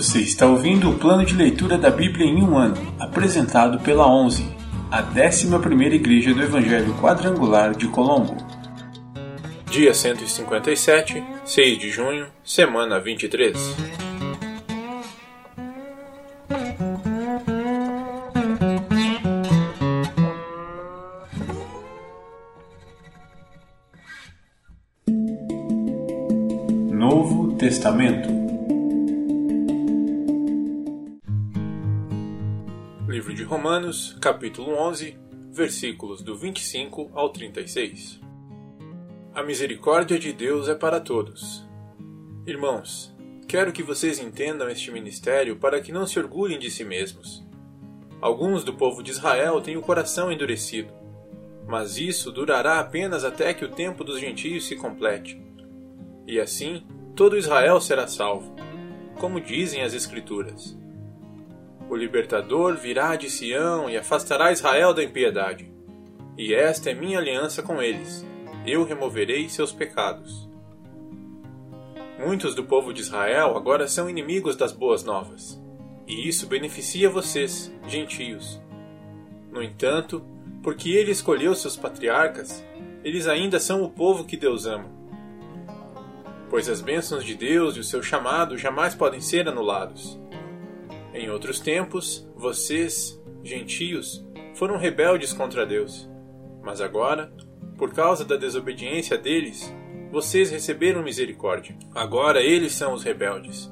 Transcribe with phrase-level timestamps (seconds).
[0.00, 4.50] Você está ouvindo o plano de leitura da Bíblia em um ano, apresentado pela 11,
[4.90, 8.34] a 11ª Igreja do Evangelho Quadrangular de Colombo.
[9.70, 13.76] Dia 157, 6 de junho, semana 23.
[26.90, 28.39] Novo Testamento
[33.62, 35.18] Romanos, capítulo 11,
[35.52, 38.18] versículos do 25 ao 36.
[39.34, 41.62] A misericórdia de Deus é para todos.
[42.46, 43.14] Irmãos,
[43.46, 47.46] quero que vocês entendam este ministério para que não se orgulhem de si mesmos.
[48.18, 50.90] Alguns do povo de Israel têm o coração endurecido,
[51.68, 55.38] mas isso durará apenas até que o tempo dos gentios se complete.
[56.26, 56.82] E assim,
[57.14, 58.56] todo Israel será salvo,
[59.18, 60.79] como dizem as Escrituras.
[61.90, 65.70] O libertador virá de Sião e afastará Israel da impiedade.
[66.38, 68.24] E esta é minha aliança com eles.
[68.64, 70.48] Eu removerei seus pecados.
[72.18, 75.60] Muitos do povo de Israel agora são inimigos das boas novas.
[76.06, 78.62] E isso beneficia vocês, gentios.
[79.50, 80.24] No entanto,
[80.62, 82.64] porque ele escolheu seus patriarcas,
[83.02, 85.00] eles ainda são o povo que Deus ama
[86.50, 90.19] pois as bênçãos de Deus e o seu chamado jamais podem ser anulados.
[91.20, 96.08] Em outros tempos, vocês, gentios, foram rebeldes contra Deus.
[96.62, 97.30] Mas agora,
[97.76, 99.70] por causa da desobediência deles,
[100.10, 101.76] vocês receberam misericórdia.
[101.94, 103.70] Agora eles são os rebeldes.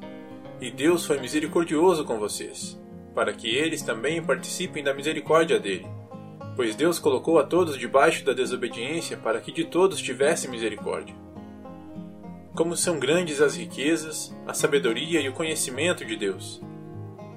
[0.61, 2.79] E Deus foi misericordioso com vocês,
[3.15, 5.87] para que eles também participem da misericórdia dele.
[6.55, 11.17] Pois Deus colocou a todos debaixo da desobediência para que de todos tivesse misericórdia.
[12.55, 16.61] Como são grandes as riquezas, a sabedoria e o conhecimento de Deus.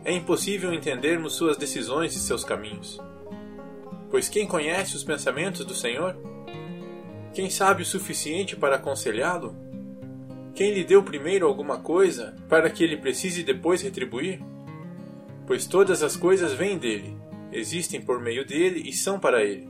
[0.03, 2.99] É impossível entendermos suas decisões e seus caminhos.
[4.09, 6.17] Pois quem conhece os pensamentos do Senhor?
[7.33, 9.55] Quem sabe o suficiente para aconselhá-lo?
[10.53, 14.41] Quem lhe deu primeiro alguma coisa para que ele precise depois retribuir?
[15.47, 17.15] Pois todas as coisas vêm dele,
[17.51, 19.69] existem por meio dele e são para ele.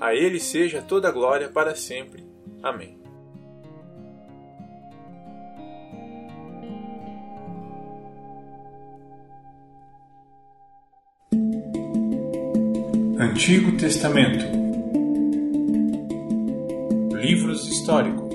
[0.00, 2.26] A ele seja toda a glória para sempre.
[2.62, 3.01] Amém.
[13.22, 14.44] Antigo Testamento
[17.14, 18.34] Livros históricos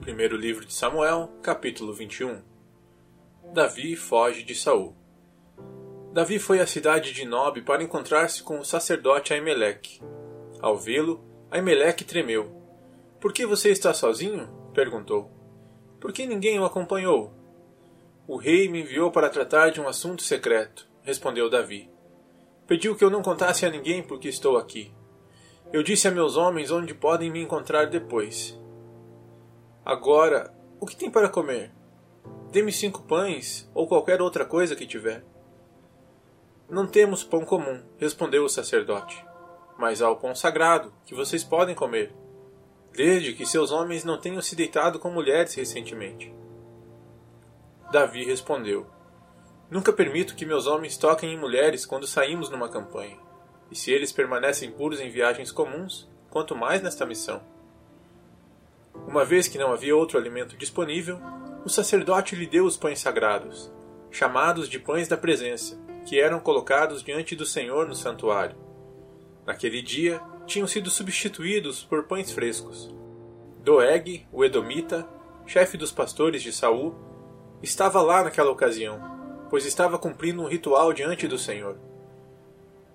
[0.00, 2.42] Primeiro livro de Samuel, capítulo 21
[3.54, 4.92] Davi foge de Saul.
[6.12, 10.02] Davi foi à cidade de Nob para encontrar-se com o sacerdote Aimeleque.
[10.60, 12.60] Ao vê-lo, Aimeleque tremeu.
[13.20, 14.48] Por que você está sozinho?
[14.74, 15.30] perguntou.
[16.00, 17.37] Por que ninguém o acompanhou?
[18.28, 21.90] O rei me enviou para tratar de um assunto secreto, respondeu Davi.
[22.66, 24.92] Pediu que eu não contasse a ninguém porque estou aqui.
[25.72, 28.54] Eu disse a meus homens onde podem me encontrar depois.
[29.82, 31.72] Agora, o que tem para comer?
[32.52, 35.24] Dê-me cinco pães ou qualquer outra coisa que tiver.
[36.68, 39.24] Não temos pão comum, respondeu o sacerdote,
[39.78, 42.12] mas há o pão sagrado, que vocês podem comer,
[42.92, 46.36] desde que seus homens não tenham se deitado com mulheres recentemente.
[47.90, 48.86] Davi respondeu:
[49.70, 53.18] Nunca permito que meus homens toquem em mulheres quando saímos numa campanha.
[53.70, 57.42] E se eles permanecem puros em viagens comuns, quanto mais nesta missão.
[59.06, 61.18] Uma vez que não havia outro alimento disponível,
[61.64, 63.70] o sacerdote lhe deu os pães sagrados,
[64.10, 68.56] chamados de pães da presença, que eram colocados diante do Senhor no santuário.
[69.46, 72.94] Naquele dia, tinham sido substituídos por pães frescos.
[73.62, 75.06] Doeg, o Edomita,
[75.46, 76.94] chefe dos pastores de Saul,
[77.62, 79.00] estava lá naquela ocasião,
[79.50, 81.76] pois estava cumprindo um ritual diante do Senhor.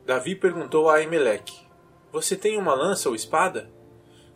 [0.06, 1.66] Davi perguntou a Aimeleque:
[2.12, 3.70] Você tem uma lança ou espada?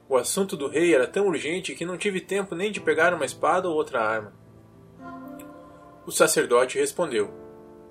[0.10, 3.26] O assunto do rei era tão urgente que não tive tempo nem de pegar uma
[3.26, 4.34] espada ou outra arma.
[6.06, 7.30] O sacerdote respondeu: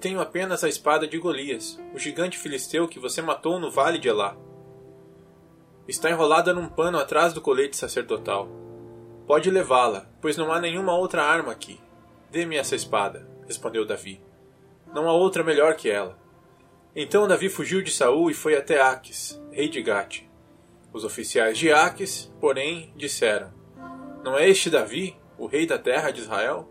[0.01, 4.09] Tenho apenas a espada de Golias, o gigante filisteu que você matou no vale de
[4.09, 4.37] Elá.
[5.87, 8.49] Está enrolada num pano atrás do colete sacerdotal.
[9.27, 11.79] Pode levá-la, pois não há nenhuma outra arma aqui.
[12.31, 14.21] Dê-me essa espada, respondeu Davi.
[14.93, 16.19] Não há outra melhor que ela.
[16.95, 20.23] Então Davi fugiu de Saul e foi até Aques, rei de Gate.
[20.93, 23.53] Os oficiais de Aques, porém, disseram:
[24.25, 26.69] Não é este Davi, o rei da terra de Israel?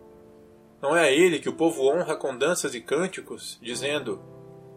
[0.81, 4.19] Não é a ele que o povo honra com danças e cânticos, dizendo: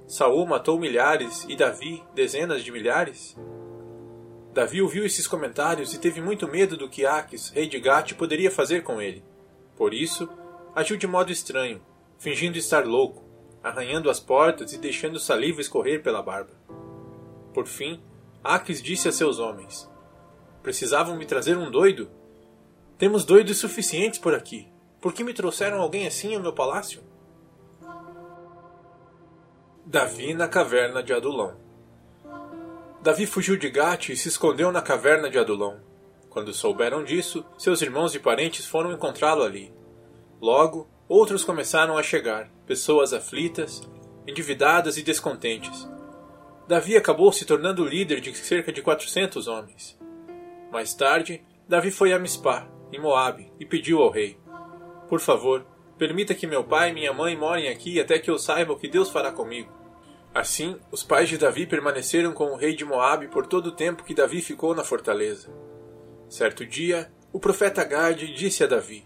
[0.06, 3.36] Saul matou milhares e Davi dezenas de milhares?
[4.52, 8.50] Davi ouviu esses comentários e teve muito medo do que Aques, rei de Gate, poderia
[8.50, 9.24] fazer com ele.
[9.76, 10.28] Por isso,
[10.78, 11.82] agiu de modo estranho,
[12.20, 13.24] fingindo estar louco,
[13.60, 16.52] arranhando as portas e deixando saliva escorrer pela barba.
[17.52, 18.00] Por fim,
[18.44, 19.90] Aques disse a seus homens:
[20.62, 22.08] Precisavam me trazer um doido?
[22.96, 24.68] Temos doidos suficientes por aqui.
[25.00, 27.02] Por que me trouxeram alguém assim ao meu palácio?
[29.84, 31.56] Davi na caverna de Adulão.
[33.02, 35.80] Davi fugiu de Gate e se escondeu na caverna de Adulão.
[36.30, 39.76] Quando souberam disso, seus irmãos e parentes foram encontrá-lo ali.
[40.40, 43.82] Logo, outros começaram a chegar, pessoas aflitas,
[44.26, 45.88] endividadas e descontentes.
[46.68, 49.98] Davi acabou se tornando líder de cerca de 400 homens.
[50.70, 54.38] Mais tarde, Davi foi a Mispá, em Moabe, e pediu ao rei:
[55.08, 58.72] Por favor, permita que meu pai e minha mãe morem aqui até que eu saiba
[58.72, 59.72] o que Deus fará comigo.
[60.34, 64.04] Assim, os pais de Davi permaneceram com o rei de Moabe por todo o tempo
[64.04, 65.50] que Davi ficou na fortaleza.
[66.28, 69.04] Certo dia, o profeta Gade disse a Davi: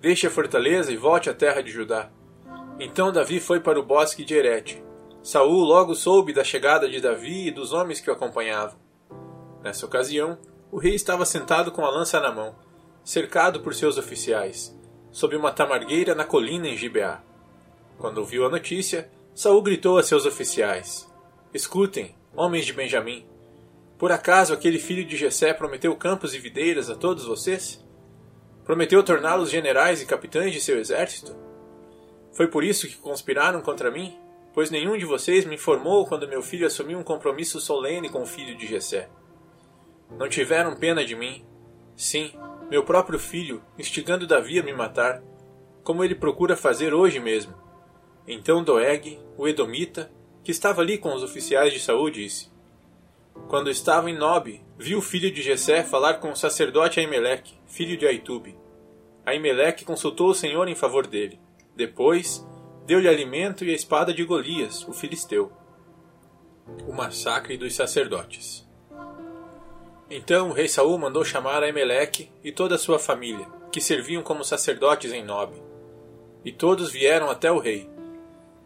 [0.00, 2.10] Deixe a fortaleza e volte à terra de Judá.
[2.78, 4.82] Então Davi foi para o bosque de Herete.
[5.22, 8.78] Saul logo soube da chegada de Davi e dos homens que o acompanhavam.
[9.62, 10.38] Nessa ocasião,
[10.70, 12.54] o rei estava sentado com a lança na mão,
[13.02, 14.78] cercado por seus oficiais,
[15.10, 17.20] sob uma tamargueira na colina em Gibeá.
[17.98, 21.12] Quando ouviu a notícia, Saul gritou a seus oficiais:
[21.52, 23.26] Escutem, homens de Benjamim.
[23.98, 27.84] Por acaso aquele filho de Jessé prometeu campos e videiras a todos vocês?
[28.68, 31.34] Prometeu torná-los generais e capitães de seu exército?
[32.34, 34.14] Foi por isso que conspiraram contra mim?
[34.52, 38.26] Pois nenhum de vocês me informou quando meu filho assumiu um compromisso solene com o
[38.26, 39.08] filho de Jessé.
[40.18, 41.46] Não tiveram pena de mim.
[41.96, 42.30] Sim,
[42.68, 45.22] meu próprio filho, instigando Davi a me matar,
[45.82, 47.54] como ele procura fazer hoje mesmo.
[48.26, 50.12] Então Doeg, o Edomita,
[50.44, 52.50] que estava ali com os oficiais de Saúl, disse:
[53.48, 57.96] Quando estava em Nob, viu o filho de Jessé falar com o sacerdote Aimeleque, filho
[57.96, 58.58] de Aitube.
[59.24, 61.40] Aimeleque consultou o Senhor em favor dele.
[61.74, 62.46] Depois,
[62.86, 65.50] deu-lhe alimento e a espada de Golias, o filisteu.
[66.86, 68.68] O massacre dos sacerdotes.
[70.10, 74.44] Então o rei Saul mandou chamar Aimeleque e toda a sua família, que serviam como
[74.44, 75.54] sacerdotes em Nob.
[76.44, 77.88] E todos vieram até o rei,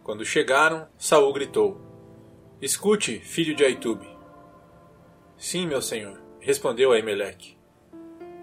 [0.02, 1.80] quando chegaram, Saul gritou:
[2.60, 4.11] Escute, filho de Aitube.
[5.42, 7.58] Sim, meu senhor, respondeu Aimeleque.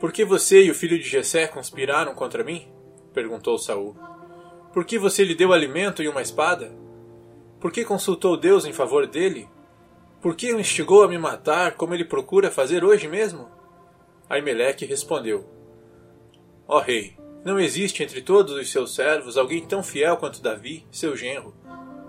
[0.02, 2.68] Por que você e o filho de Jessé conspiraram contra mim?
[3.14, 3.96] perguntou Saul.
[4.74, 6.76] Por que você lhe deu alimento e uma espada?
[7.58, 9.48] Por que consultou Deus em favor dele?
[10.22, 13.50] Por que o instigou a me matar, como ele procura fazer hoje mesmo?
[14.30, 15.50] Aimeleque respondeu:
[16.68, 17.16] Ó oh, rei,
[17.46, 21.56] não existe entre todos os seus servos alguém tão fiel quanto Davi, seu genro.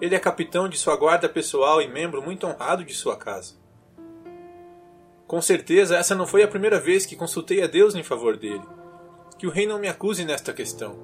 [0.01, 3.60] Ele é capitão de sua guarda pessoal e membro muito honrado de sua casa.
[5.31, 8.65] Com certeza, essa não foi a primeira vez que consultei a Deus em favor dele.
[9.39, 10.99] Que o rei não me acuse nesta questão,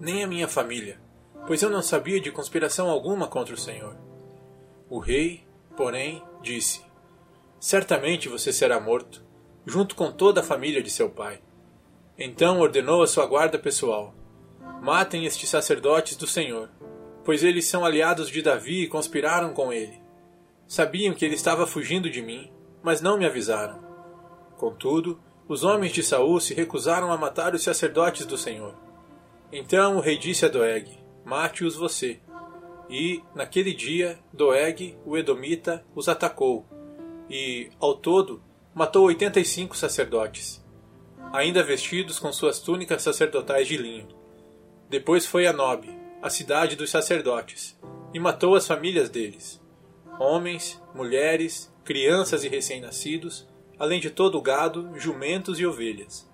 [0.00, 1.00] nem a minha família,
[1.46, 3.96] pois eu não sabia de conspiração alguma contra o Senhor.
[4.90, 5.44] O rei,
[5.76, 6.80] porém, disse:
[7.60, 9.24] Certamente você será morto,
[9.64, 11.40] junto com toda a família de seu pai.
[12.18, 14.12] Então ordenou a sua guarda pessoal:
[14.82, 16.68] Matem estes sacerdotes do Senhor,
[17.24, 20.02] pois eles são aliados de Davi e conspiraram com ele.
[20.66, 22.50] Sabiam que ele estava fugindo de mim,
[22.88, 23.78] mas não me avisaram.
[24.56, 28.74] Contudo, os homens de Saul se recusaram a matar os sacerdotes do Senhor.
[29.52, 30.88] Então o rei disse a Doeg:
[31.22, 32.18] Mate-os você.
[32.88, 36.66] E, naquele dia, Doeg, o Edomita, os atacou,
[37.28, 38.42] e, ao todo,
[38.74, 40.66] matou oitenta e cinco sacerdotes
[41.30, 44.08] ainda vestidos com suas túnicas sacerdotais de linho.
[44.88, 45.86] Depois foi a Nob,
[46.22, 47.78] a cidade dos sacerdotes,
[48.14, 49.60] e matou as famílias deles,
[50.18, 56.30] homens, mulheres, crianças e recém-nascidos, além de todo o gado, jumentos e ovelhas.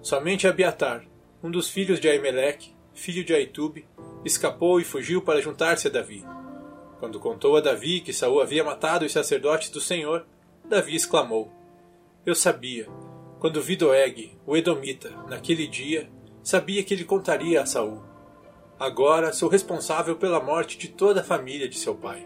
[0.00, 1.04] Somente Abiatar,
[1.42, 3.84] um dos filhos de Aimeleque, filho de Aitube,
[4.24, 6.24] escapou e fugiu para juntar-se a Davi.
[7.00, 10.24] Quando contou a Davi que Saul havia matado os sacerdotes do Senhor,
[10.64, 11.50] Davi exclamou:
[12.24, 12.86] Eu sabia,
[13.40, 16.08] quando vi Doeg, o Edomita, naquele dia,
[16.44, 18.04] sabia que ele contaria a Saul.
[18.78, 22.24] Agora sou responsável pela morte de toda a família de seu pai.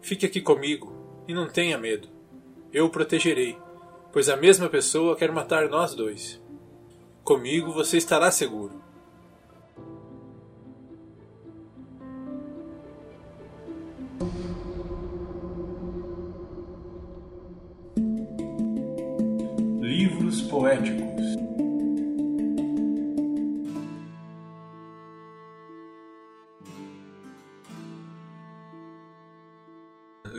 [0.00, 0.99] Fique aqui comigo
[1.30, 2.08] e não tenha medo.
[2.72, 3.56] Eu o protegerei,
[4.12, 6.40] pois a mesma pessoa quer matar nós dois.
[7.22, 8.82] Comigo você estará seguro.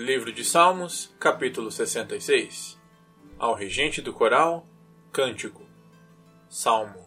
[0.02, 2.76] Livro de Salmos, capítulo 66
[3.38, 4.66] Ao regente do coral,
[5.12, 5.62] cântico,
[6.50, 7.06] salmo.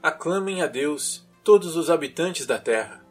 [0.00, 3.04] Aclamem a Deus todos os habitantes da terra.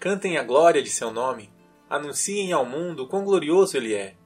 [0.00, 1.52] Cantem a glória de seu nome.
[1.90, 4.16] Anunciem ao mundo quão glorioso ele é.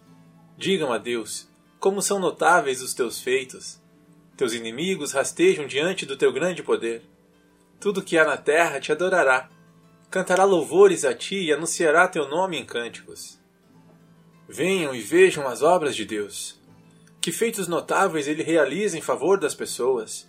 [0.57, 1.51] Digam a Deus
[1.81, 3.83] como são notáveis os teus feitos.
[4.37, 7.03] Teus inimigos rastejam diante do teu grande poder.
[7.81, 9.51] Tudo que há na terra te adorará.
[10.13, 13.43] Cantará louvores a ti e anunciará teu nome em cânticos.
[14.49, 16.61] Venham e vejam as obras de Deus.
[17.21, 20.27] Que feitos notáveis ele realiza em favor das pessoas.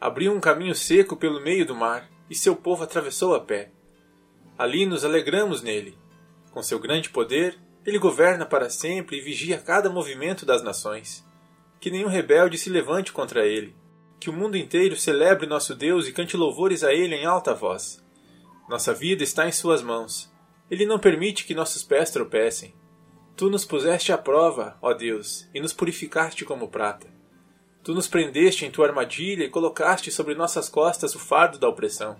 [0.00, 3.70] Abriu um caminho seco pelo meio do mar, e seu povo atravessou a pé.
[4.56, 5.98] Ali nos alegramos nele.
[6.50, 11.24] Com seu grande poder, ele governa para sempre e vigia cada movimento das nações
[11.82, 13.74] que nenhum rebelde se levante contra ele,
[14.20, 18.00] que o mundo inteiro celebre nosso Deus e cante louvores a ele em alta voz.
[18.68, 20.32] Nossa vida está em suas mãos.
[20.70, 22.72] Ele não permite que nossos pés tropecem.
[23.36, 27.06] Tu nos puseste à prova, ó Deus, e nos purificaste como prata.
[27.82, 32.16] Tu nos prendeste em tua armadilha e colocaste sobre nossas costas o fardo da opressão.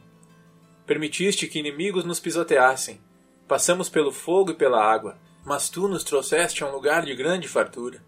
[0.86, 3.00] Permitiste que inimigos nos pisoteassem.
[3.46, 7.46] Passamos pelo fogo e pela água, mas tu nos trouxeste a um lugar de grande
[7.46, 8.02] fartura.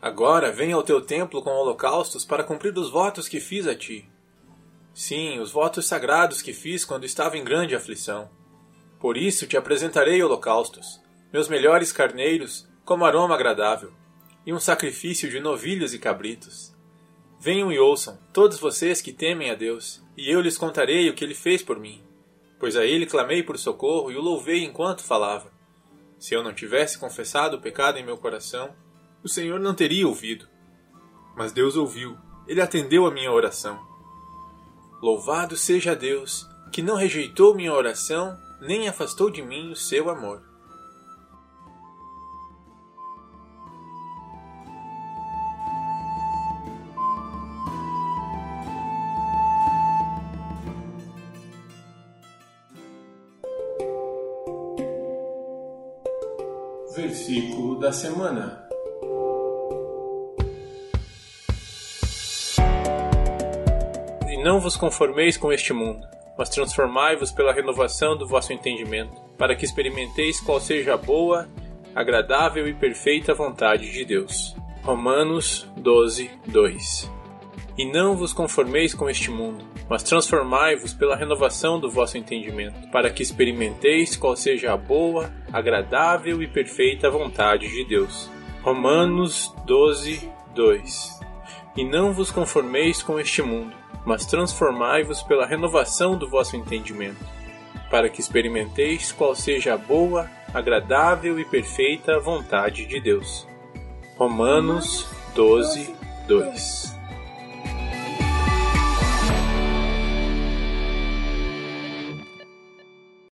[0.00, 4.08] Agora venha ao teu templo com holocaustos para cumprir os votos que fiz a ti.
[4.94, 8.30] Sim, os votos sagrados que fiz quando estava em grande aflição.
[8.98, 11.00] Por isso te apresentarei holocaustos,
[11.32, 13.92] meus melhores carneiros, como aroma agradável,
[14.44, 16.74] e um sacrifício de novilhos e cabritos.
[17.38, 21.24] Venham e ouçam, todos vocês que temem a Deus, e eu lhes contarei o que
[21.24, 22.02] ele fez por mim.
[22.58, 25.50] Pois a ele clamei por socorro e o louvei enquanto falava.
[26.18, 28.74] Se eu não tivesse confessado o pecado em meu coração,
[29.22, 30.46] o Senhor não teria ouvido.
[31.34, 33.80] Mas Deus ouviu, ele atendeu a minha oração.
[35.00, 40.49] Louvado seja Deus, que não rejeitou minha oração, nem afastou de mim o seu amor.
[57.90, 58.70] Da semana.
[64.42, 66.00] não vos conformeis com este mundo,
[66.38, 71.46] mas transformai-vos pela renovação do vosso entendimento, para que experimenteis qual seja a boa,
[71.94, 74.56] agradável e perfeita vontade de Deus.
[74.82, 77.19] Romanos 12, 2
[77.80, 83.08] E não vos conformeis com este mundo, mas transformai-vos pela renovação do vosso entendimento, para
[83.08, 88.30] que experimenteis qual seja a boa, agradável e perfeita vontade de Deus.
[88.60, 91.20] Romanos 12, 2
[91.74, 97.24] E não vos conformeis com este mundo, mas transformai-vos pela renovação do vosso entendimento,
[97.90, 103.48] para que experimenteis qual seja a boa, agradável e perfeita vontade de Deus.
[104.18, 105.94] Romanos 12,
[106.28, 106.99] 2